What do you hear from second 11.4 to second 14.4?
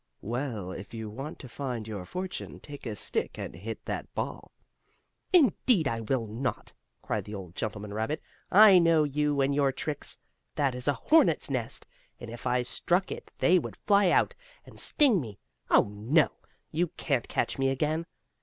nest, and if I struck it they would fly out,